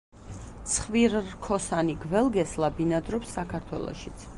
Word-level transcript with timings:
ცხვირრქოსანი 0.75 1.97
გველგესლა 2.07 2.75
ბინადრობს 2.81 3.41
საქართველოშიც. 3.41 4.27